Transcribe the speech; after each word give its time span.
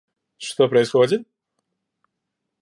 Что 0.39 0.67
происходит? 0.67 1.27